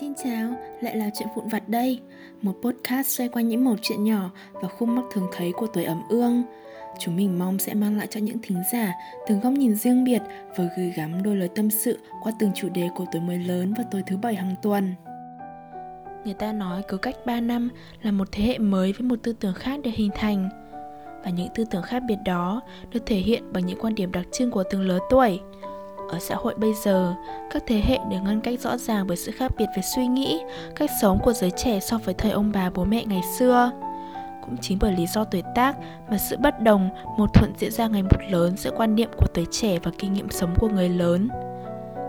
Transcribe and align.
Xin 0.00 0.12
chào, 0.24 0.54
lại 0.80 0.96
là 0.96 1.10
chuyện 1.18 1.28
vụn 1.34 1.48
vặt 1.48 1.68
đây 1.68 2.00
Một 2.42 2.52
podcast 2.62 3.08
xoay 3.08 3.28
quanh 3.28 3.48
những 3.48 3.64
mẩu 3.64 3.76
chuyện 3.82 4.04
nhỏ 4.04 4.30
và 4.52 4.68
khung 4.68 4.96
mắc 4.96 5.04
thường 5.12 5.28
thấy 5.32 5.52
của 5.52 5.66
tuổi 5.66 5.84
ấm 5.84 6.02
ương 6.08 6.42
Chúng 6.98 7.16
mình 7.16 7.38
mong 7.38 7.58
sẽ 7.58 7.74
mang 7.74 7.96
lại 7.96 8.06
cho 8.10 8.20
những 8.20 8.38
thính 8.42 8.62
giả 8.72 8.92
từng 9.28 9.40
góc 9.40 9.52
nhìn 9.52 9.74
riêng 9.74 10.04
biệt 10.04 10.22
và 10.56 10.64
gửi 10.76 10.92
gắm 10.96 11.22
đôi 11.22 11.36
lời 11.36 11.48
tâm 11.54 11.70
sự 11.70 11.98
qua 12.22 12.32
từng 12.38 12.50
chủ 12.54 12.68
đề 12.68 12.88
của 12.94 13.04
tuổi 13.12 13.20
mới 13.20 13.38
lớn 13.38 13.74
và 13.78 13.84
tuổi 13.90 14.02
thứ 14.06 14.16
bảy 14.16 14.34
hàng 14.34 14.54
tuần. 14.62 14.94
Người 16.24 16.34
ta 16.34 16.52
nói 16.52 16.82
cứ 16.88 16.96
cách 16.96 17.16
3 17.26 17.40
năm 17.40 17.68
là 18.02 18.10
một 18.10 18.28
thế 18.32 18.44
hệ 18.44 18.58
mới 18.58 18.92
với 18.92 19.02
một 19.02 19.16
tư 19.22 19.32
tưởng 19.32 19.54
khác 19.54 19.80
được 19.82 19.90
hình 19.94 20.10
thành. 20.14 20.48
Và 21.24 21.30
những 21.30 21.48
tư 21.54 21.64
tưởng 21.70 21.82
khác 21.82 22.02
biệt 22.08 22.18
đó 22.24 22.60
được 22.90 23.06
thể 23.06 23.16
hiện 23.16 23.52
bằng 23.52 23.66
những 23.66 23.78
quan 23.80 23.94
điểm 23.94 24.12
đặc 24.12 24.26
trưng 24.32 24.50
của 24.50 24.64
từng 24.70 24.80
lứa 24.80 24.98
tuổi– 25.10 25.40
ở 26.08 26.18
xã 26.18 26.34
hội 26.34 26.54
bây 26.54 26.74
giờ, 26.84 27.14
các 27.50 27.62
thế 27.66 27.82
hệ 27.84 27.98
đều 28.10 28.22
ngăn 28.22 28.40
cách 28.40 28.60
rõ 28.60 28.76
ràng 28.76 29.06
bởi 29.06 29.16
sự 29.16 29.32
khác 29.32 29.52
biệt 29.58 29.66
về 29.76 29.82
suy 29.94 30.06
nghĩ, 30.06 30.40
cách 30.76 30.90
sống 31.02 31.18
của 31.22 31.32
giới 31.32 31.50
trẻ 31.50 31.80
so 31.80 31.98
với 31.98 32.14
thời 32.14 32.30
ông 32.30 32.52
bà, 32.54 32.70
bố 32.70 32.84
mẹ 32.84 33.04
ngày 33.06 33.22
xưa. 33.38 33.70
Cũng 34.44 34.56
chính 34.60 34.78
bởi 34.80 34.92
lý 34.92 35.06
do 35.06 35.24
tuổi 35.24 35.42
tác 35.54 35.76
mà 36.10 36.18
sự 36.18 36.36
bất 36.36 36.60
đồng, 36.60 36.88
mâu 37.18 37.26
thuẫn 37.26 37.52
diễn 37.58 37.70
ra 37.70 37.88
ngày 37.88 38.02
một 38.02 38.18
lớn 38.30 38.56
giữa 38.56 38.70
quan 38.76 38.94
niệm 38.94 39.10
của 39.16 39.26
tuổi 39.34 39.46
trẻ 39.50 39.78
và 39.82 39.90
kinh 39.98 40.12
nghiệm 40.12 40.30
sống 40.30 40.54
của 40.60 40.68
người 40.68 40.88
lớn. 40.88 41.28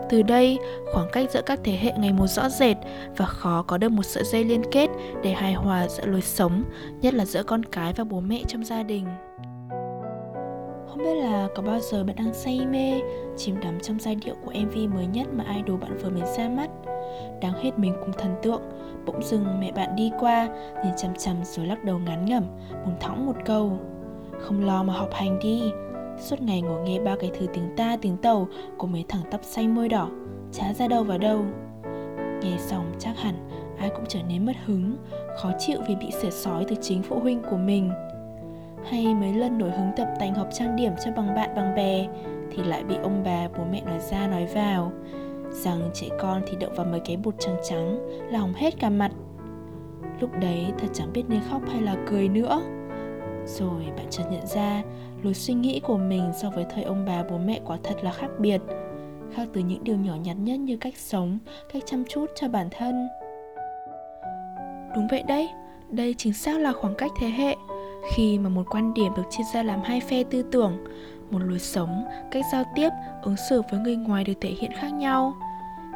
Từ 0.08 0.22
đây, 0.22 0.58
khoảng 0.92 1.08
cách 1.12 1.30
giữa 1.30 1.42
các 1.46 1.60
thế 1.64 1.72
hệ 1.72 1.92
ngày 1.98 2.12
một 2.12 2.26
rõ 2.26 2.48
rệt 2.48 2.76
và 3.16 3.26
khó 3.26 3.62
có 3.62 3.78
được 3.78 3.88
một 3.88 4.02
sợi 4.02 4.24
dây 4.24 4.44
liên 4.44 4.62
kết 4.72 4.90
để 5.22 5.32
hài 5.32 5.54
hòa 5.54 5.88
giữa 5.88 6.06
lối 6.06 6.20
sống, 6.20 6.62
nhất 7.02 7.14
là 7.14 7.24
giữa 7.24 7.42
con 7.42 7.64
cái 7.64 7.92
và 7.92 8.04
bố 8.04 8.20
mẹ 8.20 8.42
trong 8.48 8.64
gia 8.64 8.82
đình 8.82 9.06
không 10.94 11.04
biết 11.04 11.14
là 11.14 11.48
có 11.54 11.62
bao 11.62 11.80
giờ 11.80 12.04
bạn 12.04 12.16
đang 12.16 12.34
say 12.34 12.66
mê, 12.66 13.00
chìm 13.36 13.60
đắm 13.60 13.80
trong 13.80 14.00
giai 14.00 14.14
điệu 14.14 14.34
của 14.44 14.52
MV 14.52 14.94
mới 14.94 15.06
nhất 15.06 15.26
mà 15.32 15.44
idol 15.56 15.80
bạn 15.80 15.98
vừa 16.02 16.10
mới 16.10 16.22
ra 16.36 16.48
mắt. 16.48 16.70
Đáng 17.40 17.52
hết 17.62 17.78
mình 17.78 17.94
cùng 18.00 18.12
thần 18.18 18.34
tượng 18.42 18.62
Bỗng 19.06 19.22
dưng 19.22 19.60
mẹ 19.60 19.72
bạn 19.72 19.96
đi 19.96 20.10
qua, 20.20 20.48
nhìn 20.84 20.92
chăm 20.96 21.10
chăm 21.18 21.36
rồi 21.44 21.66
lắc 21.66 21.84
đầu 21.84 21.98
ngán 21.98 22.24
ngẩm, 22.24 22.44
buồn 22.84 22.94
thõng 23.00 23.26
một 23.26 23.36
câu. 23.44 23.78
Không 24.40 24.66
lo 24.66 24.82
mà 24.82 24.92
học 24.92 25.08
hành 25.12 25.38
đi 25.38 25.62
Suốt 26.20 26.40
ngày 26.40 26.62
ngồi 26.62 26.82
nghe 26.82 27.00
ba 27.00 27.16
cái 27.20 27.30
thứ 27.38 27.46
tiếng 27.54 27.76
ta 27.76 27.96
tiếng 28.02 28.16
tàu 28.16 28.48
của 28.78 28.86
mấy 28.86 29.04
thằng 29.08 29.22
tóc 29.30 29.40
xanh 29.44 29.74
môi 29.74 29.88
đỏ 29.88 30.08
Chả 30.52 30.72
ra 30.74 30.88
đâu 30.88 31.04
vào 31.04 31.18
đâu. 31.18 31.44
Nghe 32.42 32.56
xong 32.58 32.92
chắc 32.98 33.18
hẳn 33.18 33.34
ai 33.78 33.90
cũng 33.90 34.04
trở 34.08 34.18
nên 34.28 34.46
mất 34.46 34.56
hứng 34.64 34.96
Khó 35.42 35.50
chịu 35.58 35.78
vì 35.88 35.94
bị 35.96 36.10
xẻ 36.10 36.30
sói 36.30 36.64
từ 36.68 36.76
chính 36.82 37.02
phụ 37.02 37.18
huynh 37.20 37.42
của 37.50 37.56
mình 37.56 37.90
hay 38.90 39.14
mấy 39.14 39.32
lần 39.34 39.58
nổi 39.58 39.70
hứng 39.70 39.90
tập 39.96 40.08
tành 40.18 40.34
học 40.34 40.48
trang 40.52 40.76
điểm 40.76 40.92
cho 41.04 41.10
bằng 41.10 41.34
bạn 41.34 41.50
bằng 41.56 41.74
bè, 41.74 42.06
thì 42.50 42.62
lại 42.62 42.84
bị 42.84 42.96
ông 43.02 43.22
bà, 43.24 43.48
bố 43.58 43.64
mẹ 43.72 43.82
nói 43.86 44.00
ra 44.00 44.26
nói 44.26 44.46
vào. 44.46 44.92
Rằng 45.50 45.90
trẻ 45.94 46.06
con 46.20 46.42
thì 46.46 46.56
đậu 46.60 46.70
vào 46.76 46.86
mấy 46.86 47.00
cái 47.00 47.16
bột 47.16 47.34
trắng 47.38 47.56
trắng 47.68 47.98
là 48.30 48.38
hỏng 48.38 48.52
hết 48.52 48.80
cả 48.80 48.90
mặt. 48.90 49.10
Lúc 50.20 50.30
đấy 50.40 50.66
thật 50.78 50.86
chẳng 50.92 51.12
biết 51.12 51.22
nên 51.28 51.40
khóc 51.50 51.62
hay 51.68 51.82
là 51.82 51.96
cười 52.06 52.28
nữa. 52.28 52.62
Rồi 53.46 53.82
bạn 53.96 54.06
chợt 54.10 54.24
nhận 54.30 54.46
ra, 54.46 54.82
lối 55.22 55.34
suy 55.34 55.54
nghĩ 55.54 55.80
của 55.80 55.96
mình 55.96 56.32
so 56.42 56.50
với 56.50 56.66
thời 56.74 56.84
ông 56.84 57.04
bà, 57.06 57.22
bố 57.22 57.38
mẹ 57.38 57.60
quả 57.64 57.76
thật 57.82 57.94
là 58.04 58.12
khác 58.12 58.30
biệt. 58.38 58.60
Khác 59.34 59.48
từ 59.52 59.60
những 59.60 59.84
điều 59.84 59.96
nhỏ 59.96 60.14
nhặt 60.24 60.36
nhất 60.40 60.58
như 60.58 60.76
cách 60.76 60.96
sống, 60.96 61.38
cách 61.72 61.82
chăm 61.86 62.04
chút 62.08 62.30
cho 62.34 62.48
bản 62.48 62.68
thân. 62.70 63.08
Đúng 64.94 65.06
vậy 65.10 65.22
đấy, 65.28 65.48
đây 65.90 66.14
chính 66.18 66.32
xác 66.32 66.60
là 66.60 66.72
khoảng 66.72 66.94
cách 66.94 67.10
thế 67.20 67.28
hệ 67.28 67.56
khi 68.12 68.38
mà 68.38 68.48
một 68.48 68.66
quan 68.70 68.94
điểm 68.94 69.12
được 69.16 69.22
chia 69.30 69.44
ra 69.54 69.62
làm 69.62 69.80
hai 69.82 70.00
phe 70.00 70.24
tư 70.24 70.42
tưởng, 70.42 70.84
một 71.30 71.38
lối 71.38 71.58
sống, 71.58 72.04
cách 72.30 72.44
giao 72.52 72.64
tiếp, 72.74 72.88
ứng 73.22 73.36
xử 73.48 73.62
với 73.70 73.80
người 73.80 73.96
ngoài 73.96 74.24
được 74.24 74.34
thể 74.40 74.50
hiện 74.60 74.70
khác 74.74 74.92
nhau. 74.92 75.34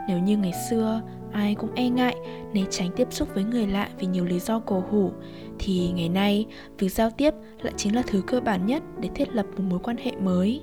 Nếu 0.09 0.19
như 0.19 0.37
ngày 0.37 0.53
xưa, 0.71 1.03
ai 1.33 1.55
cũng 1.55 1.71
e 1.75 1.89
ngại 1.89 2.17
né 2.53 2.63
tránh 2.71 2.91
tiếp 2.97 3.09
xúc 3.11 3.29
với 3.35 3.45
người 3.45 3.67
lạ 3.67 3.89
vì 3.99 4.07
nhiều 4.07 4.25
lý 4.25 4.39
do 4.39 4.59
cổ 4.59 4.83
hủ, 4.91 5.11
thì 5.59 5.91
ngày 5.95 6.09
nay, 6.09 6.47
việc 6.79 6.89
giao 6.89 7.11
tiếp 7.11 7.35
lại 7.63 7.73
chính 7.77 7.95
là 7.95 8.03
thứ 8.07 8.23
cơ 8.27 8.41
bản 8.41 8.67
nhất 8.67 8.83
để 9.01 9.09
thiết 9.15 9.35
lập 9.35 9.47
một 9.57 9.65
mối 9.69 9.79
quan 9.79 9.97
hệ 9.97 10.13
mới. 10.13 10.63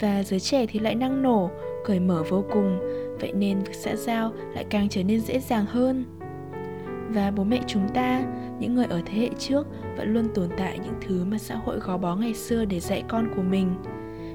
Và 0.00 0.22
giới 0.22 0.40
trẻ 0.40 0.66
thì 0.66 0.78
lại 0.78 0.94
năng 0.94 1.22
nổ, 1.22 1.50
cởi 1.84 2.00
mở 2.00 2.22
vô 2.28 2.44
cùng, 2.52 2.78
vậy 3.20 3.32
nên 3.32 3.58
việc 3.58 3.74
xã 3.74 3.96
giao 3.96 4.32
lại 4.54 4.64
càng 4.70 4.88
trở 4.88 5.02
nên 5.02 5.20
dễ 5.20 5.40
dàng 5.40 5.66
hơn. 5.66 6.04
Và 7.08 7.30
bố 7.30 7.44
mẹ 7.44 7.60
chúng 7.66 7.88
ta 7.88 8.22
những 8.60 8.74
người 8.74 8.86
ở 8.86 9.00
thế 9.06 9.18
hệ 9.18 9.30
trước 9.38 9.66
vẫn 9.96 10.14
luôn 10.14 10.28
tồn 10.34 10.48
tại 10.56 10.78
những 10.84 10.94
thứ 11.06 11.24
mà 11.24 11.38
xã 11.38 11.54
hội 11.54 11.78
gò 11.78 11.98
bó 11.98 12.16
ngày 12.16 12.34
xưa 12.34 12.64
để 12.64 12.80
dạy 12.80 13.02
con 13.08 13.28
của 13.36 13.42
mình. 13.42 13.74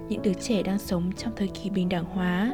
Những 0.10 0.22
đứa 0.22 0.34
trẻ 0.34 0.64
đang 0.64 0.80
sống 0.80 1.12
trong 1.18 1.34
thời 1.36 1.48
kỳ 1.48 1.70
bình 1.70 1.90
đẳng 1.90 2.06
hóa. 2.06 2.54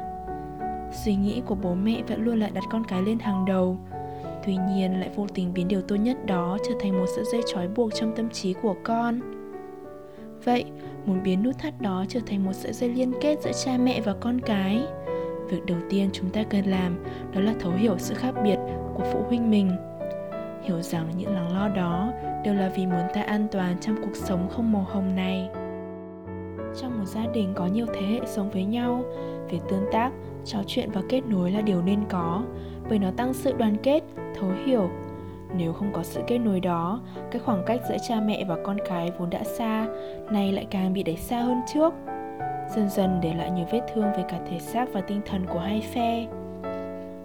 Suy 1.05 1.15
nghĩ 1.15 1.41
của 1.45 1.55
bố 1.55 1.75
mẹ 1.75 2.01
vẫn 2.07 2.25
luôn 2.25 2.39
là 2.39 2.49
đặt 2.49 2.63
con 2.71 2.83
cái 2.87 3.01
lên 3.01 3.19
hàng 3.19 3.45
đầu. 3.45 3.77
Tuy 4.45 4.57
nhiên, 4.57 4.99
lại 4.99 5.09
vô 5.15 5.27
tình 5.33 5.53
biến 5.53 5.67
điều 5.67 5.81
tốt 5.81 5.95
nhất 5.95 6.25
đó 6.25 6.57
trở 6.67 6.73
thành 6.79 6.99
một 6.99 7.05
sợi 7.15 7.25
dây 7.31 7.41
trói 7.53 7.67
buộc 7.67 7.93
trong 7.93 8.15
tâm 8.15 8.29
trí 8.29 8.53
của 8.53 8.75
con. 8.83 9.19
Vậy, 10.43 10.65
muốn 11.05 11.23
biến 11.23 11.43
nút 11.43 11.57
thắt 11.57 11.81
đó 11.81 12.05
trở 12.09 12.19
thành 12.25 12.45
một 12.45 12.53
sợi 12.53 12.73
dây 12.73 12.89
liên 12.89 13.11
kết 13.21 13.39
giữa 13.43 13.51
cha 13.65 13.77
mẹ 13.77 14.01
và 14.01 14.13
con 14.13 14.39
cái, 14.41 14.83
việc 15.49 15.65
đầu 15.65 15.77
tiên 15.89 16.09
chúng 16.13 16.29
ta 16.29 16.43
cần 16.43 16.65
làm 16.65 17.03
đó 17.33 17.41
là 17.41 17.53
thấu 17.59 17.71
hiểu 17.71 17.97
sự 17.97 18.13
khác 18.13 18.33
biệt 18.43 18.57
của 18.95 19.03
phụ 19.13 19.23
huynh 19.27 19.49
mình 19.49 19.71
hiểu 20.65 20.81
rằng 20.81 21.07
những 21.17 21.33
lắng 21.33 21.53
lo 21.53 21.67
đó 21.67 22.11
đều 22.43 22.53
là 22.53 22.69
vì 22.75 22.85
muốn 22.85 23.07
ta 23.13 23.21
an 23.21 23.47
toàn 23.51 23.75
trong 23.81 23.95
cuộc 24.01 24.15
sống 24.15 24.49
không 24.49 24.71
màu 24.71 24.85
hồng 24.89 25.15
này. 25.15 25.49
Trong 26.81 26.99
một 26.99 27.05
gia 27.05 27.27
đình 27.27 27.53
có 27.55 27.65
nhiều 27.65 27.85
thế 27.93 28.01
hệ 28.01 28.19
sống 28.25 28.49
với 28.49 28.65
nhau, 28.65 29.03
việc 29.49 29.59
tương 29.69 29.85
tác, 29.91 30.11
trò 30.45 30.59
chuyện 30.67 30.89
và 30.91 31.01
kết 31.09 31.21
nối 31.25 31.51
là 31.51 31.61
điều 31.61 31.81
nên 31.81 31.99
có, 32.09 32.43
bởi 32.89 32.99
nó 32.99 33.11
tăng 33.17 33.33
sự 33.33 33.53
đoàn 33.57 33.77
kết, 33.83 34.03
thấu 34.39 34.49
hiểu. 34.65 34.89
Nếu 35.57 35.73
không 35.73 35.91
có 35.93 36.03
sự 36.03 36.21
kết 36.27 36.37
nối 36.37 36.59
đó, 36.59 37.01
cái 37.31 37.41
khoảng 37.45 37.63
cách 37.65 37.81
giữa 37.89 37.97
cha 38.07 38.19
mẹ 38.19 38.45
và 38.47 38.57
con 38.63 38.77
cái 38.89 39.11
vốn 39.19 39.29
đã 39.29 39.43
xa, 39.43 39.87
nay 40.31 40.51
lại 40.51 40.67
càng 40.69 40.93
bị 40.93 41.03
đẩy 41.03 41.17
xa 41.17 41.39
hơn 41.39 41.61
trước. 41.73 41.93
Dần 42.75 42.89
dần 42.89 43.19
để 43.21 43.33
lại 43.33 43.51
nhiều 43.51 43.65
vết 43.71 43.81
thương 43.93 44.13
về 44.17 44.23
cả 44.29 44.39
thể 44.49 44.59
xác 44.59 44.93
và 44.93 45.01
tinh 45.01 45.21
thần 45.25 45.45
của 45.45 45.59
hai 45.59 45.81
phe. 45.93 46.27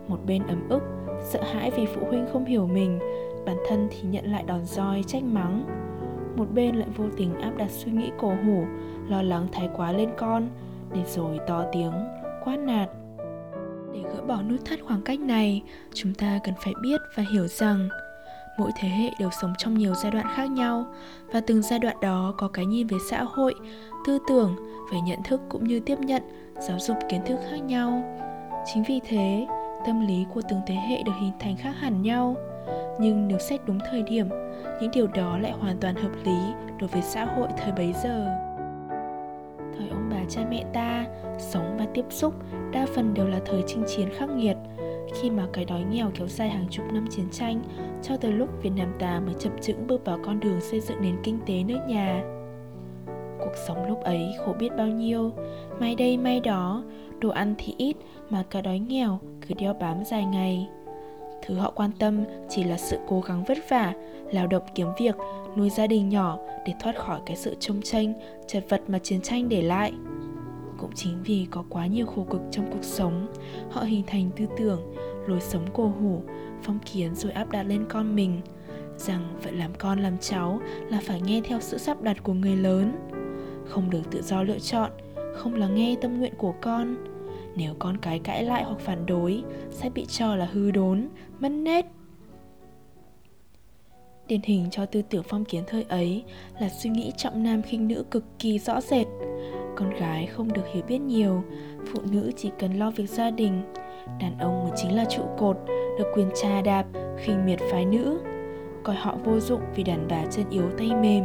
Một 0.08 0.18
bên 0.26 0.42
ấm 0.46 0.68
ức, 0.68 0.82
sợ 1.22 1.42
hãi 1.42 1.70
vì 1.70 1.86
phụ 1.86 2.06
huynh 2.08 2.26
không 2.32 2.44
hiểu 2.44 2.66
mình 2.66 2.98
bản 3.46 3.56
thân 3.68 3.88
thì 3.90 4.08
nhận 4.08 4.32
lại 4.32 4.42
đòn 4.42 4.64
roi, 4.64 5.02
trách 5.06 5.22
mắng. 5.22 5.64
Một 6.36 6.46
bên 6.54 6.76
lại 6.76 6.88
vô 6.96 7.04
tình 7.16 7.40
áp 7.40 7.52
đặt 7.56 7.70
suy 7.70 7.92
nghĩ 7.92 8.10
cổ 8.18 8.28
hủ, 8.28 8.64
lo 9.08 9.22
lắng 9.22 9.46
thái 9.52 9.68
quá 9.76 9.92
lên 9.92 10.10
con, 10.16 10.48
để 10.94 11.04
rồi 11.06 11.38
to 11.46 11.64
tiếng, 11.72 11.92
quát 12.44 12.56
nạt. 12.56 12.88
Để 13.92 14.02
gỡ 14.02 14.22
bỏ 14.26 14.42
nút 14.42 14.64
thắt 14.64 14.78
khoảng 14.86 15.02
cách 15.02 15.20
này, 15.20 15.62
chúng 15.94 16.14
ta 16.14 16.38
cần 16.44 16.54
phải 16.64 16.72
biết 16.82 17.00
và 17.16 17.24
hiểu 17.32 17.46
rằng, 17.46 17.88
mỗi 18.58 18.70
thế 18.80 18.88
hệ 18.88 19.10
đều 19.18 19.30
sống 19.42 19.52
trong 19.58 19.74
nhiều 19.74 19.94
giai 19.94 20.12
đoạn 20.12 20.26
khác 20.34 20.50
nhau, 20.50 20.84
và 21.32 21.40
từng 21.46 21.62
giai 21.62 21.78
đoạn 21.78 21.96
đó 22.00 22.34
có 22.38 22.48
cái 22.48 22.66
nhìn 22.66 22.86
về 22.86 22.96
xã 23.10 23.22
hội, 23.22 23.54
tư 24.06 24.18
tưởng, 24.28 24.56
về 24.92 24.98
nhận 25.00 25.18
thức 25.24 25.40
cũng 25.48 25.64
như 25.64 25.80
tiếp 25.80 26.00
nhận, 26.00 26.22
giáo 26.60 26.78
dục 26.78 26.96
kiến 27.08 27.20
thức 27.26 27.38
khác 27.50 27.56
nhau. 27.56 28.02
Chính 28.74 28.82
vì 28.88 29.00
thế, 29.08 29.46
tâm 29.86 30.06
lý 30.06 30.26
của 30.34 30.42
từng 30.48 30.60
thế 30.66 30.74
hệ 30.74 31.02
được 31.02 31.12
hình 31.20 31.32
thành 31.38 31.56
khác 31.56 31.72
hẳn 31.78 32.02
nhau 32.02 32.36
nhưng 33.00 33.28
nếu 33.28 33.38
xét 33.38 33.60
đúng 33.66 33.78
thời 33.90 34.02
điểm 34.02 34.28
những 34.80 34.90
điều 34.94 35.06
đó 35.06 35.38
lại 35.38 35.52
hoàn 35.52 35.76
toàn 35.80 35.94
hợp 35.94 36.12
lý 36.24 36.38
đối 36.80 36.88
với 36.88 37.02
xã 37.02 37.24
hội 37.24 37.48
thời 37.56 37.72
bấy 37.72 37.92
giờ 38.02 38.36
thời 39.78 39.88
ông 39.88 40.08
bà 40.10 40.24
cha 40.28 40.40
mẹ 40.50 40.64
ta 40.72 41.06
sống 41.38 41.76
và 41.78 41.86
tiếp 41.94 42.04
xúc 42.10 42.34
đa 42.72 42.86
phần 42.94 43.14
đều 43.14 43.26
là 43.26 43.40
thời 43.46 43.62
chinh 43.66 43.84
chiến 43.86 44.08
khắc 44.18 44.30
nghiệt 44.30 44.56
khi 45.14 45.30
mà 45.30 45.46
cái 45.52 45.64
đói 45.64 45.84
nghèo 45.90 46.10
kéo 46.14 46.28
dài 46.28 46.50
hàng 46.50 46.66
chục 46.70 46.84
năm 46.92 47.06
chiến 47.10 47.26
tranh 47.30 47.62
cho 48.02 48.16
tới 48.16 48.32
lúc 48.32 48.48
Việt 48.62 48.72
Nam 48.76 48.92
ta 48.98 49.20
mới 49.20 49.34
chập 49.38 49.50
chững 49.60 49.86
bước 49.86 50.04
vào 50.04 50.18
con 50.24 50.40
đường 50.40 50.60
xây 50.60 50.80
dựng 50.80 51.02
nền 51.02 51.16
kinh 51.22 51.38
tế 51.46 51.62
nước 51.62 51.78
nhà. 51.88 52.22
Cuộc 53.38 53.52
sống 53.66 53.88
lúc 53.88 54.02
ấy 54.04 54.34
khổ 54.38 54.54
biết 54.58 54.68
bao 54.76 54.86
nhiêu, 54.86 55.32
may 55.80 55.94
đây 55.94 56.16
may 56.16 56.40
đó, 56.40 56.84
đồ 57.18 57.28
ăn 57.28 57.54
thì 57.58 57.74
ít 57.78 57.96
mà 58.30 58.42
cả 58.50 58.60
đói 58.60 58.78
nghèo 58.78 59.20
cứ 59.48 59.54
đeo 59.54 59.74
bám 59.74 60.04
dài 60.04 60.24
ngày. 60.24 60.68
Thứ 61.46 61.54
họ 61.54 61.70
quan 61.70 61.90
tâm 61.98 62.24
chỉ 62.48 62.64
là 62.64 62.78
sự 62.78 62.96
cố 63.08 63.20
gắng 63.20 63.44
vất 63.44 63.58
vả, 63.68 63.94
lao 64.32 64.46
động 64.46 64.62
kiếm 64.74 64.88
việc, 65.00 65.16
nuôi 65.56 65.70
gia 65.70 65.86
đình 65.86 66.08
nhỏ 66.08 66.38
để 66.66 66.72
thoát 66.80 66.98
khỏi 66.98 67.20
cái 67.26 67.36
sự 67.36 67.56
trông 67.60 67.80
tranh, 67.82 68.12
chật 68.46 68.64
vật 68.68 68.80
mà 68.88 68.98
chiến 68.98 69.20
tranh 69.20 69.48
để 69.48 69.62
lại. 69.62 69.92
Cũng 70.78 70.90
chính 70.94 71.22
vì 71.24 71.46
có 71.50 71.64
quá 71.68 71.86
nhiều 71.86 72.06
khổ 72.06 72.26
cực 72.30 72.40
trong 72.50 72.70
cuộc 72.72 72.82
sống, 72.84 73.26
họ 73.70 73.82
hình 73.82 74.02
thành 74.06 74.30
tư 74.36 74.46
tưởng, 74.58 74.94
lối 75.26 75.40
sống 75.40 75.66
cổ 75.72 75.92
hủ, 76.00 76.22
phong 76.62 76.78
kiến 76.78 77.14
rồi 77.14 77.32
áp 77.32 77.50
đặt 77.50 77.62
lên 77.62 77.84
con 77.88 78.16
mình. 78.16 78.40
Rằng 78.96 79.28
phải 79.40 79.52
làm 79.52 79.70
con 79.78 79.98
làm 79.98 80.18
cháu 80.18 80.60
là 80.88 81.00
phải 81.04 81.20
nghe 81.20 81.40
theo 81.44 81.60
sự 81.60 81.78
sắp 81.78 82.02
đặt 82.02 82.22
của 82.22 82.32
người 82.32 82.56
lớn. 82.56 82.92
Không 83.68 83.90
được 83.90 84.10
tự 84.10 84.22
do 84.22 84.42
lựa 84.42 84.58
chọn 84.58 84.90
không 85.40 85.54
lắng 85.54 85.74
nghe 85.74 85.96
tâm 86.00 86.18
nguyện 86.18 86.32
của 86.38 86.54
con 86.60 86.96
nếu 87.60 87.74
con 87.78 87.96
cái 87.96 88.18
cãi 88.18 88.44
lại 88.44 88.64
hoặc 88.64 88.78
phản 88.80 89.06
đối 89.06 89.42
sẽ 89.70 89.90
bị 89.90 90.06
cho 90.06 90.36
là 90.36 90.48
hư 90.52 90.70
đốn 90.70 91.08
mất 91.40 91.48
nết. 91.48 91.86
Điển 94.26 94.40
hình 94.44 94.66
cho 94.70 94.86
tư 94.86 95.02
tưởng 95.02 95.22
phong 95.28 95.44
kiến 95.44 95.64
thời 95.66 95.82
ấy 95.88 96.24
là 96.60 96.68
suy 96.68 96.90
nghĩ 96.90 97.12
trọng 97.16 97.42
nam 97.42 97.62
khinh 97.62 97.88
nữ 97.88 98.04
cực 98.10 98.24
kỳ 98.38 98.58
rõ 98.58 98.80
rệt. 98.80 99.06
Con 99.76 99.90
gái 99.90 100.26
không 100.26 100.52
được 100.52 100.66
hiểu 100.72 100.82
biết 100.88 100.98
nhiều 100.98 101.42
phụ 101.92 102.00
nữ 102.12 102.32
chỉ 102.36 102.50
cần 102.58 102.78
lo 102.78 102.90
việc 102.90 103.10
gia 103.10 103.30
đình. 103.30 103.62
Đàn 104.20 104.38
ông 104.38 104.64
mới 104.64 104.72
chính 104.76 104.96
là 104.96 105.04
trụ 105.04 105.22
cột 105.38 105.56
được 105.98 106.06
quyền 106.14 106.28
trà 106.42 106.62
đạp, 106.62 106.84
khinh 107.18 107.46
miệt 107.46 107.58
phái 107.70 107.84
nữ, 107.84 108.20
coi 108.84 108.96
họ 108.96 109.16
vô 109.24 109.40
dụng 109.40 109.60
vì 109.74 109.82
đàn 109.82 110.06
bà 110.08 110.24
chân 110.30 110.44
yếu 110.50 110.70
tay 110.78 110.90
mềm. 110.94 111.24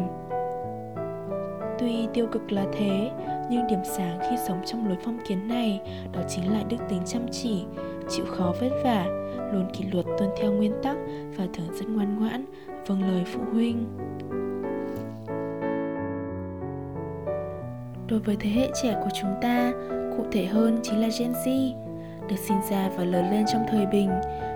Tuy 1.79 2.07
tiêu 2.13 2.27
cực 2.31 2.51
là 2.51 2.65
thế, 2.73 3.11
nhưng 3.49 3.67
điểm 3.67 3.79
sáng 3.83 4.19
khi 4.21 4.37
sống 4.47 4.61
trong 4.65 4.87
lối 4.87 4.97
phong 5.03 5.17
kiến 5.27 5.47
này 5.47 5.81
đó 6.13 6.21
chính 6.27 6.53
là 6.53 6.63
đức 6.69 6.77
tính 6.89 7.01
chăm 7.05 7.21
chỉ, 7.31 7.65
chịu 8.09 8.25
khó 8.25 8.53
vất 8.61 8.69
vả, 8.83 9.05
luôn 9.53 9.69
kỷ 9.73 9.85
luật 9.91 10.05
tuân 10.17 10.29
theo 10.37 10.51
nguyên 10.51 10.73
tắc 10.83 10.97
và 11.37 11.45
thường 11.53 11.67
rất 11.73 11.89
ngoan 11.89 12.19
ngoãn, 12.19 12.45
vâng 12.87 13.01
lời 13.01 13.23
phụ 13.25 13.41
huynh. 13.51 13.85
Đối 18.07 18.19
với 18.19 18.35
thế 18.39 18.49
hệ 18.49 18.69
trẻ 18.83 18.95
của 19.03 19.09
chúng 19.21 19.33
ta, 19.41 19.71
cụ 20.17 20.23
thể 20.31 20.45
hơn 20.45 20.79
chính 20.83 21.01
là 21.01 21.07
Gen 21.19 21.31
Z, 21.31 21.73
được 22.29 22.39
sinh 22.47 22.57
ra 22.69 22.89
và 22.97 23.03
lớn 23.03 23.31
lên 23.31 23.45
trong 23.53 23.65
thời 23.71 23.85
bình, 23.85 24.09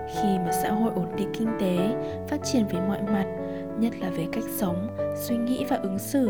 khi 0.08 0.38
mà 0.46 0.52
xã 0.52 0.72
hội 0.72 0.92
ổn 0.96 1.08
định 1.18 1.32
kinh 1.40 1.50
tế, 1.60 1.78
phát 2.28 2.44
triển 2.44 2.66
về 2.66 2.80
mọi 2.88 3.02
mặt, 3.02 3.26
nhất 3.80 3.94
là 4.00 4.10
về 4.10 4.28
cách 4.32 4.44
sống, 4.58 4.88
suy 5.16 5.38
nghĩ 5.38 5.66
và 5.70 5.76
ứng 5.76 6.00
xử. 6.00 6.30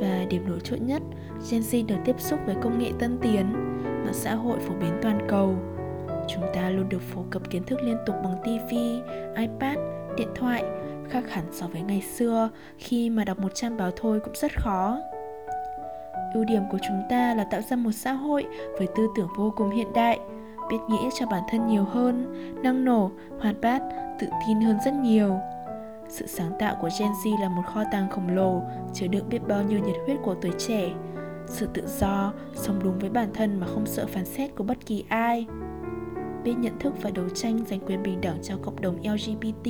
Và 0.00 0.24
điểm 0.30 0.48
nổi 0.48 0.60
trội 0.64 0.78
nhất, 0.78 1.02
Gen 1.50 1.60
Z 1.60 1.86
được 1.86 1.96
tiếp 2.04 2.20
xúc 2.20 2.40
với 2.46 2.54
công 2.62 2.78
nghệ 2.78 2.90
tân 2.98 3.18
tiến, 3.22 3.52
mạng 3.84 4.14
xã 4.14 4.34
hội 4.34 4.58
phổ 4.58 4.74
biến 4.80 4.92
toàn 5.02 5.26
cầu. 5.28 5.54
Chúng 6.28 6.44
ta 6.54 6.70
luôn 6.70 6.88
được 6.88 7.02
phổ 7.02 7.24
cập 7.30 7.50
kiến 7.50 7.64
thức 7.64 7.78
liên 7.82 7.96
tục 8.06 8.16
bằng 8.24 8.34
TV, 8.42 8.74
iPad, 9.36 9.78
điện 10.16 10.28
thoại, 10.34 10.64
khác 11.08 11.30
hẳn 11.30 11.44
so 11.52 11.66
với 11.66 11.82
ngày 11.82 12.00
xưa 12.00 12.50
khi 12.78 13.10
mà 13.10 13.24
đọc 13.24 13.38
100 13.38 13.76
báo 13.76 13.90
thôi 13.96 14.20
cũng 14.24 14.34
rất 14.34 14.52
khó. 14.62 14.98
Ưu 16.34 16.44
điểm 16.44 16.62
của 16.70 16.78
chúng 16.88 17.02
ta 17.10 17.34
là 17.34 17.44
tạo 17.44 17.60
ra 17.60 17.76
một 17.76 17.92
xã 17.92 18.12
hội 18.12 18.46
với 18.78 18.86
tư 18.86 19.06
tưởng 19.16 19.28
vô 19.36 19.52
cùng 19.56 19.70
hiện 19.70 19.92
đại, 19.94 20.18
biết 20.70 20.78
nghĩ 20.90 21.08
cho 21.18 21.26
bản 21.26 21.42
thân 21.50 21.66
nhiều 21.66 21.84
hơn, 21.84 22.34
năng 22.62 22.84
nổ, 22.84 23.10
hoạt 23.40 23.56
bát, 23.62 23.82
tự 24.18 24.26
tin 24.46 24.60
hơn 24.60 24.78
rất 24.84 24.94
nhiều. 24.94 25.38
Sự 26.12 26.26
sáng 26.26 26.52
tạo 26.58 26.76
của 26.80 26.88
Gen 27.00 27.12
Z 27.12 27.40
là 27.40 27.48
một 27.48 27.62
kho 27.66 27.82
tàng 27.92 28.10
khổng 28.10 28.28
lồ, 28.28 28.62
chứa 28.94 29.06
đựng 29.06 29.28
biết 29.28 29.38
bao 29.48 29.62
nhiêu 29.62 29.78
nhiệt 29.78 29.96
huyết 30.06 30.16
của 30.22 30.34
tuổi 30.34 30.52
trẻ. 30.58 30.92
Sự 31.46 31.68
tự 31.74 31.86
do, 31.86 32.32
sống 32.54 32.80
đúng 32.84 32.98
với 32.98 33.10
bản 33.10 33.28
thân 33.34 33.60
mà 33.60 33.66
không 33.66 33.86
sợ 33.86 34.06
phán 34.06 34.24
xét 34.24 34.56
của 34.56 34.64
bất 34.64 34.86
kỳ 34.86 35.04
ai. 35.08 35.46
Biết 36.44 36.54
nhận 36.58 36.78
thức 36.78 36.94
và 37.02 37.10
đấu 37.10 37.28
tranh 37.28 37.64
giành 37.66 37.80
quyền 37.80 38.02
bình 38.02 38.20
đẳng 38.20 38.42
cho 38.42 38.54
cộng 38.62 38.80
đồng 38.80 38.96
LGBT, 38.96 39.66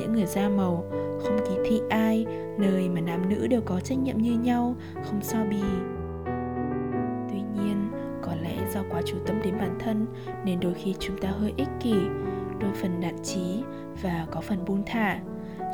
những 0.00 0.12
người 0.12 0.26
da 0.26 0.48
màu, 0.48 0.84
không 1.22 1.38
kỳ 1.48 1.54
thị 1.68 1.80
ai, 1.90 2.26
nơi 2.58 2.88
mà 2.88 3.00
nam 3.00 3.28
nữ 3.28 3.46
đều 3.46 3.60
có 3.60 3.80
trách 3.80 3.98
nhiệm 3.98 4.18
như 4.18 4.32
nhau, 4.32 4.76
không 4.94 5.22
so 5.22 5.38
bì 5.50 5.62
Tuy 7.30 7.40
nhiên, 7.54 7.90
có 8.22 8.34
lẽ 8.42 8.56
do 8.74 8.80
quá 8.90 9.02
chú 9.06 9.16
tâm 9.26 9.42
đến 9.44 9.54
bản 9.58 9.78
thân 9.78 10.06
nên 10.44 10.60
đôi 10.60 10.74
khi 10.74 10.94
chúng 10.98 11.18
ta 11.18 11.28
hơi 11.28 11.52
ích 11.56 11.70
kỷ 11.80 11.94
đôi 12.60 12.70
phần 12.74 13.00
đạt 13.00 13.14
trí 13.22 13.62
và 14.02 14.26
có 14.30 14.40
phần 14.40 14.64
buông 14.64 14.82
thả 14.86 15.20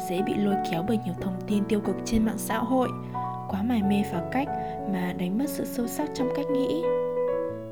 dễ 0.08 0.22
bị 0.22 0.34
lôi 0.34 0.54
kéo 0.70 0.84
bởi 0.88 0.98
nhiều 1.04 1.14
thông 1.20 1.40
tin 1.46 1.64
tiêu 1.64 1.80
cực 1.80 1.96
trên 2.04 2.24
mạng 2.24 2.38
xã 2.38 2.58
hội. 2.58 2.88
Quá 3.48 3.62
mải 3.62 3.82
mê 3.82 4.02
vào 4.12 4.22
cách 4.32 4.48
mà 4.92 5.14
đánh 5.18 5.38
mất 5.38 5.48
sự 5.48 5.64
sâu 5.64 5.86
sắc 5.86 6.10
trong 6.14 6.28
cách 6.36 6.46
nghĩ. 6.52 6.82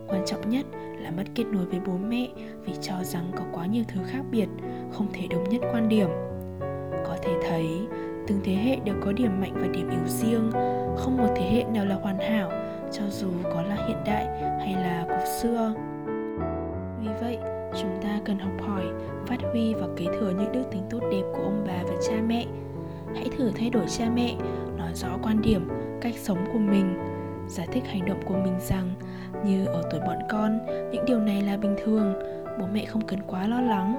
Quan 0.09 0.23
trọng 0.27 0.49
nhất 0.51 0.67
là 0.99 1.11
mất 1.11 1.25
kết 1.35 1.45
nối 1.47 1.65
với 1.65 1.81
bố 1.87 1.93
mẹ 1.93 2.29
vì 2.65 2.73
cho 2.81 2.95
rằng 3.03 3.31
có 3.37 3.45
quá 3.53 3.67
nhiều 3.67 3.85
thứ 3.89 4.01
khác 4.07 4.23
biệt, 4.31 4.47
không 4.93 5.07
thể 5.13 5.27
đồng 5.31 5.45
nhất 5.45 5.61
quan 5.73 5.89
điểm. 5.89 6.09
Có 7.07 7.17
thể 7.23 7.33
thấy, 7.49 7.69
từng 8.27 8.41
thế 8.45 8.55
hệ 8.55 8.77
đều 8.85 8.95
có 9.05 9.13
điểm 9.13 9.41
mạnh 9.41 9.53
và 9.55 9.67
điểm 9.67 9.91
yếu 9.91 10.07
riêng. 10.07 10.51
Không 10.97 11.17
một 11.17 11.29
thế 11.37 11.51
hệ 11.51 11.65
nào 11.65 11.85
là 11.87 11.95
hoàn 11.95 12.19
hảo, 12.19 12.51
cho 12.93 13.03
dù 13.11 13.29
có 13.45 13.63
là 13.63 13.77
hiện 13.87 13.99
đại 14.07 14.27
hay 14.59 14.75
là 14.75 15.07
cổ 15.09 15.27
xưa. 15.27 15.75
Vì 17.01 17.09
vậy 17.21 17.39
chúng 17.83 18.03
ta 18.03 18.21
cần 18.25 18.39
học 18.39 18.53
hỏi, 18.69 18.85
phát 19.27 19.39
huy 19.53 19.75
và 19.75 19.87
kế 19.97 20.05
thừa 20.05 20.33
những 20.39 20.53
đức 20.53 20.63
tính 20.71 20.83
tốt 20.91 21.01
đẹp 21.13 21.23
của 21.33 21.43
ông 21.43 21.65
bà 21.67 21.83
và 21.89 21.95
cha 22.09 22.15
mẹ. 22.27 22.47
Hãy 23.15 23.29
thử 23.37 23.51
thay 23.57 23.71
đổi 23.71 23.85
cha 23.89 24.11
mẹ, 24.15 24.35
nói 24.79 24.95
rõ 24.95 25.09
quan 25.23 25.43
điểm, 25.43 25.69
cách 26.01 26.15
sống 26.17 26.39
của 26.53 26.59
mình, 26.59 26.99
giải 27.49 27.69
thích 27.73 27.85
hành 27.87 28.07
động 28.07 28.21
của 28.27 28.35
mình 28.35 28.55
rằng, 28.61 28.91
như 29.45 29.67
ở 29.67 29.83
tuổi 29.91 30.01
bọn 30.01 30.19
con, 30.31 30.59
những 30.93 31.05
điều 31.05 31.21
này 31.21 31.43
là 31.43 31.57
bình 31.57 31.77
thường, 31.85 32.15
bố 32.61 32.67
mẹ 32.73 32.85
không 32.85 33.07
cần 33.07 33.19
quá 33.27 33.47
lo 33.47 33.61
lắng. 33.61 33.95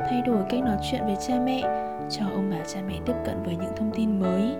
Thay 0.00 0.22
đổi 0.26 0.42
cách 0.48 0.60
nói 0.64 0.76
chuyện 0.90 1.02
với 1.04 1.16
cha 1.28 1.40
mẹ, 1.44 1.62
cho 2.10 2.24
ông 2.34 2.50
bà 2.50 2.64
cha 2.66 2.80
mẹ 2.88 2.94
tiếp 3.06 3.14
cận 3.24 3.42
với 3.44 3.56
những 3.56 3.72
thông 3.76 3.90
tin 3.94 4.20
mới. 4.20 4.56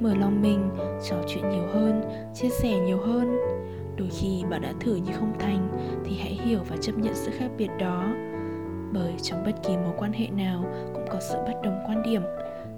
Mở 0.00 0.14
lòng 0.14 0.42
mình, 0.42 0.70
trò 1.10 1.16
chuyện 1.26 1.48
nhiều 1.50 1.66
hơn, 1.72 2.02
chia 2.34 2.48
sẻ 2.48 2.78
nhiều 2.78 2.98
hơn 2.98 3.36
đôi 3.98 4.08
khi 4.10 4.44
bạn 4.50 4.62
đã 4.62 4.72
thử 4.80 5.00
nhưng 5.04 5.14
không 5.14 5.32
thành 5.38 5.68
thì 6.04 6.18
hãy 6.18 6.38
hiểu 6.44 6.60
và 6.68 6.76
chấp 6.76 6.92
nhận 6.98 7.14
sự 7.14 7.30
khác 7.38 7.48
biệt 7.58 7.70
đó. 7.78 8.04
Bởi 8.92 9.14
trong 9.22 9.44
bất 9.44 9.52
kỳ 9.66 9.76
mối 9.76 9.94
quan 9.98 10.12
hệ 10.12 10.26
nào 10.28 10.64
cũng 10.94 11.06
có 11.10 11.20
sự 11.20 11.36
bất 11.46 11.54
đồng 11.62 11.80
quan 11.86 12.02
điểm, 12.02 12.22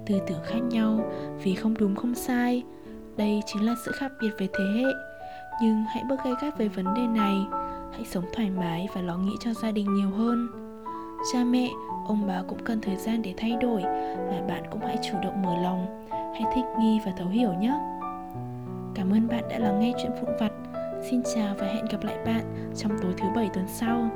tư 0.05 0.19
tưởng 0.27 0.39
khác 0.43 0.59
nhau 0.59 1.11
vì 1.43 1.55
không 1.55 1.73
đúng, 1.79 1.95
không 1.95 2.15
sai. 2.15 2.63
Đây 3.17 3.41
chính 3.45 3.65
là 3.65 3.75
sự 3.85 3.91
khác 3.91 4.11
biệt 4.21 4.29
về 4.37 4.47
thế 4.53 4.63
hệ. 4.75 4.91
Nhưng 5.61 5.83
hãy 5.83 6.03
bớt 6.09 6.23
gay 6.25 6.33
gắt 6.41 6.57
về 6.57 6.67
vấn 6.67 6.93
đề 6.93 7.07
này. 7.07 7.37
Hãy 7.91 8.05
sống 8.05 8.25
thoải 8.33 8.49
mái 8.49 8.87
và 8.93 9.01
lo 9.01 9.17
nghĩ 9.17 9.33
cho 9.39 9.53
gia 9.53 9.71
đình 9.71 9.93
nhiều 9.93 10.09
hơn. 10.09 10.47
Cha 11.33 11.43
mẹ, 11.43 11.69
ông 12.07 12.27
bà 12.27 12.41
cũng 12.47 12.59
cần 12.63 12.81
thời 12.81 12.95
gian 12.95 13.21
để 13.21 13.33
thay 13.37 13.57
đổi 13.61 13.81
và 14.27 14.41
bạn 14.47 14.63
cũng 14.71 14.81
hãy 14.81 14.97
chủ 15.11 15.17
động 15.23 15.41
mở 15.41 15.57
lòng. 15.63 16.07
Hãy 16.09 16.43
thích 16.55 16.65
nghi 16.79 16.99
và 17.05 17.11
thấu 17.17 17.27
hiểu 17.27 17.53
nhé. 17.53 17.73
Cảm 18.95 19.11
ơn 19.11 19.27
bạn 19.27 19.43
đã 19.49 19.59
lắng 19.59 19.79
nghe 19.79 19.93
chuyện 20.01 20.11
vụn 20.21 20.35
vặt 20.39 20.51
xin 21.09 21.21
chào 21.35 21.55
và 21.59 21.67
hẹn 21.67 21.85
gặp 21.85 22.03
lại 22.03 22.17
bạn 22.25 22.73
trong 22.77 22.91
tối 23.01 23.13
thứ 23.17 23.27
bảy 23.35 23.49
tuần 23.53 23.65
sau. 23.67 24.09